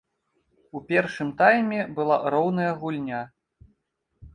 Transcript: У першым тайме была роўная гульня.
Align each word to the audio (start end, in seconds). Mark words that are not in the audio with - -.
У 0.79 0.81
першым 0.93 1.29
тайме 1.43 1.79
была 2.01 2.19
роўная 2.37 2.71
гульня. 2.85 3.25